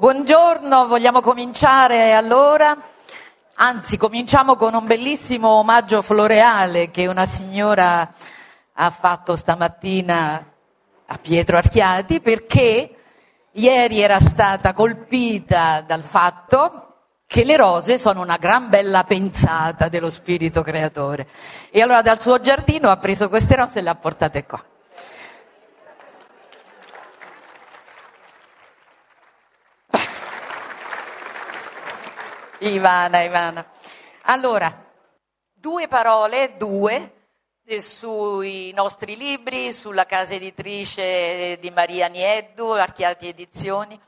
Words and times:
Buongiorno, 0.00 0.86
vogliamo 0.86 1.20
cominciare 1.20 2.14
allora? 2.14 2.74
Anzi, 3.56 3.98
cominciamo 3.98 4.56
con 4.56 4.72
un 4.72 4.86
bellissimo 4.86 5.48
omaggio 5.48 6.00
floreale 6.00 6.90
che 6.90 7.06
una 7.06 7.26
signora 7.26 8.10
ha 8.72 8.90
fatto 8.90 9.36
stamattina 9.36 10.52
a 11.04 11.18
Pietro 11.18 11.58
Archiati 11.58 12.22
perché 12.22 12.96
ieri 13.52 14.00
era 14.00 14.20
stata 14.20 14.72
colpita 14.72 15.82
dal 15.86 16.02
fatto 16.02 16.94
che 17.26 17.44
le 17.44 17.58
rose 17.58 17.98
sono 17.98 18.22
una 18.22 18.38
gran 18.38 18.70
bella 18.70 19.04
pensata 19.04 19.88
dello 19.88 20.08
spirito 20.08 20.62
creatore. 20.62 21.28
E 21.70 21.82
allora 21.82 22.00
dal 22.00 22.22
suo 22.22 22.40
giardino 22.40 22.88
ha 22.88 22.96
preso 22.96 23.28
queste 23.28 23.54
rose 23.54 23.80
e 23.80 23.82
le 23.82 23.90
ha 23.90 23.96
portate 23.96 24.46
qua. 24.46 24.64
Ivana, 32.60 33.22
Ivana. 33.22 33.64
Allora, 34.24 34.70
due 35.54 35.88
parole, 35.88 36.56
due, 36.58 37.14
eh, 37.64 37.80
sui 37.80 38.70
nostri 38.72 39.16
libri, 39.16 39.72
sulla 39.72 40.04
casa 40.04 40.34
editrice 40.34 41.56
di 41.58 41.70
Maria 41.70 42.08
Nieddu, 42.08 42.72
Archiati 42.72 43.28
Edizioni. 43.28 43.98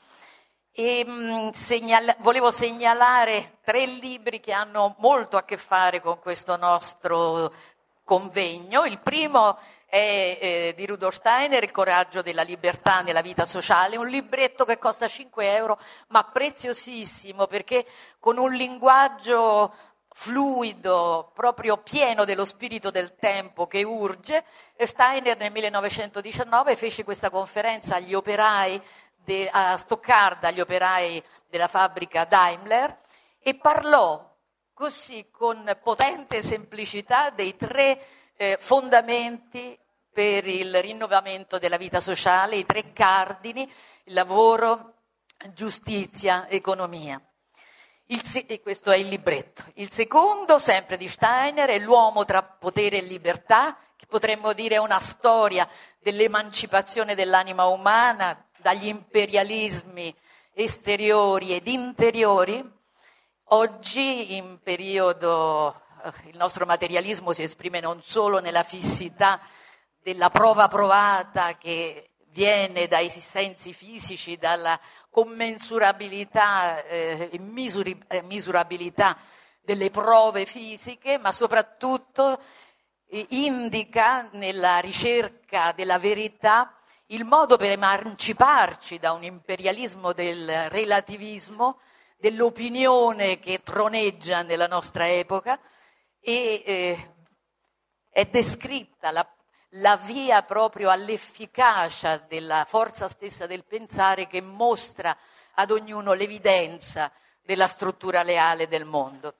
E, 0.71 1.03
mh, 1.03 1.11
mm, 1.11 1.49
segnala- 1.49 2.15
volevo 2.19 2.51
segnalare 2.51 3.57
tre 3.63 3.87
libri 3.87 4.39
che 4.39 4.51
hanno 4.51 4.95
molto 4.99 5.35
a 5.37 5.43
che 5.43 5.57
fare 5.57 5.99
con 5.99 6.19
questo 6.19 6.55
nostro 6.55 7.51
convegno. 8.03 8.85
Il 8.85 8.99
primo 8.99 9.57
è 9.93 10.39
eh, 10.41 10.73
di 10.75 10.87
Rudolf 10.87 11.13
Steiner, 11.13 11.61
Il 11.61 11.69
coraggio 11.69 12.23
della 12.23 12.41
libertà 12.41 13.01
nella 13.01 13.21
vita 13.21 13.45
sociale, 13.45 13.95
un 13.95 14.07
libretto 14.07 14.65
che 14.65 14.79
costa 14.79 15.07
5 15.07 15.53
euro, 15.53 15.77
ma 16.07 16.23
preziosissimo 16.23 17.45
perché 17.45 17.85
con 18.17 18.39
un 18.39 18.53
linguaggio 18.53 19.71
fluido, 20.09 21.29
proprio 21.35 21.77
pieno 21.77 22.25
dello 22.25 22.43
spirito 22.43 22.89
del 22.89 23.13
tempo 23.17 23.67
che 23.67 23.83
urge, 23.83 24.43
Steiner 24.83 25.37
nel 25.37 25.51
1919 25.51 26.75
fece 26.75 27.03
questa 27.03 27.29
conferenza 27.29 27.97
agli 27.97 28.15
operai 28.15 28.81
de, 29.15 29.47
a 29.47 29.77
Stoccarda, 29.77 30.47
agli 30.47 30.59
operai 30.59 31.23
della 31.47 31.67
fabbrica 31.67 32.25
Daimler, 32.25 32.97
e 33.37 33.53
parlò 33.53 34.27
così 34.73 35.29
con 35.29 35.77
potente 35.83 36.41
semplicità 36.41 37.29
dei 37.29 37.55
tre 37.55 38.03
eh, 38.35 38.57
fondamenti 38.59 39.77
per 40.13 40.47
il 40.47 40.79
rinnovamento 40.79 41.57
della 41.57 41.77
vita 41.77 41.99
sociale, 41.99 42.55
i 42.55 42.65
tre 42.65 42.93
cardini, 42.93 43.63
il 44.03 44.13
lavoro, 44.13 44.93
giustizia, 45.53 46.47
economia. 46.47 47.19
E 48.05 48.61
questo 48.61 48.91
è 48.91 48.97
il 48.97 49.07
libretto. 49.07 49.63
Il 49.75 49.89
secondo, 49.89 50.59
sempre 50.59 50.97
di 50.97 51.07
Steiner, 51.07 51.67
è 51.67 51.79
L'uomo 51.79 52.25
tra 52.25 52.43
potere 52.43 52.99
e 52.99 53.01
libertà, 53.01 53.75
che 53.95 54.05
potremmo 54.05 54.53
dire 54.53 54.75
è 54.75 54.79
una 54.79 54.99
storia 54.99 55.67
dell'emancipazione 55.99 57.15
dell'anima 57.15 57.65
umana 57.65 58.45
dagli 58.59 58.87
imperialismi 58.87 60.15
esteriori 60.53 61.55
ed 61.55 61.67
interiori. 61.67 62.63
Oggi, 63.45 64.35
in 64.35 64.59
periodo, 64.61 65.81
eh, 66.03 66.29
il 66.29 66.37
nostro 66.37 66.65
materialismo 66.65 67.31
si 67.31 67.41
esprime 67.41 67.79
non 67.79 68.03
solo 68.03 68.39
nella 68.39 68.63
fissità 68.63 69.39
della 70.03 70.29
prova 70.29 70.67
provata 70.67 71.55
che 71.55 72.09
viene 72.33 72.87
dai 72.87 73.09
sensi 73.09 73.73
fisici, 73.73 74.37
dalla 74.37 74.79
commensurabilità 75.09 76.83
e 76.83 77.29
eh, 77.31 77.39
misuri, 77.39 77.97
eh, 78.07 78.21
misurabilità 78.23 79.17
delle 79.61 79.89
prove 79.91 80.45
fisiche, 80.45 81.17
ma 81.17 81.31
soprattutto 81.31 82.39
eh, 83.07 83.25
indica 83.29 84.27
nella 84.33 84.79
ricerca 84.79 85.71
della 85.71 85.97
verità 85.97 86.75
il 87.07 87.23
modo 87.23 87.57
per 87.57 87.71
emanciparci 87.71 88.99
da 88.99 89.13
un 89.13 89.23
imperialismo 89.23 90.11
del 90.11 90.69
relativismo, 90.69 91.79
dell'opinione 92.17 93.39
che 93.39 93.61
troneggia 93.63 94.41
nella 94.41 94.67
nostra 94.67 95.09
epoca 95.09 95.59
e 96.19 96.63
eh, 96.65 97.13
è 98.09 98.25
descritta 98.25 99.11
la 99.11 99.27
la 99.77 99.97
via 99.97 100.43
proprio 100.43 100.89
all'efficacia 100.89 102.17
della 102.17 102.65
forza 102.67 103.07
stessa 103.07 103.47
del 103.47 103.63
pensare 103.63 104.27
che 104.27 104.41
mostra 104.41 105.15
ad 105.55 105.71
ognuno 105.71 106.13
l'evidenza 106.13 107.11
della 107.41 107.67
struttura 107.67 108.23
leale 108.23 108.67
del 108.67 108.85
mondo. 108.85 109.35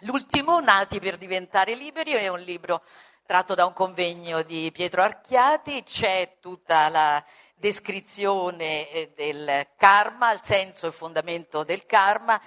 L'ultimo, 0.00 0.60
Nati 0.60 1.00
per 1.00 1.16
diventare 1.16 1.74
liberi, 1.74 2.12
è 2.12 2.28
un 2.28 2.40
libro 2.40 2.82
tratto 3.24 3.54
da 3.54 3.66
un 3.66 3.72
convegno 3.72 4.42
di 4.42 4.70
Pietro 4.72 5.02
Archiati, 5.02 5.82
c'è 5.82 6.36
tutta 6.40 6.88
la 6.88 7.22
descrizione 7.54 8.90
eh, 8.90 9.12
del 9.16 9.68
karma, 9.76 10.32
il 10.32 10.40
senso 10.42 10.86
e 10.86 10.92
fondamento 10.92 11.64
del 11.64 11.86
karma, 11.86 12.40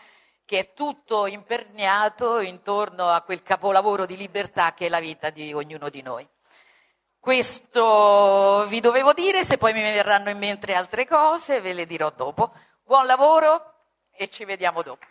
che 0.46 0.60
è 0.60 0.74
tutto 0.74 1.28
imperniato 1.28 2.40
intorno 2.40 3.08
a 3.08 3.22
quel 3.22 3.44
capolavoro 3.44 4.06
di 4.06 4.18
libertà 4.18 4.74
che 4.74 4.88
è 4.88 4.90
la 4.90 5.00
vita 5.00 5.30
di 5.30 5.54
ognuno 5.54 5.90
di 5.90 6.02
noi. 6.02 6.28
Questo 7.20 8.66
vi 8.70 8.80
dovevo 8.80 9.12
dire, 9.12 9.44
se 9.44 9.58
poi 9.58 9.74
mi 9.74 9.82
verranno 9.82 10.30
in 10.30 10.38
mente 10.38 10.74
altre 10.74 11.06
cose 11.06 11.60
ve 11.60 11.74
le 11.74 11.86
dirò 11.86 12.10
dopo. 12.16 12.50
Buon 12.86 13.06
lavoro 13.06 13.74
e 14.12 14.30
ci 14.30 14.46
vediamo 14.46 14.82
dopo. 14.84 15.06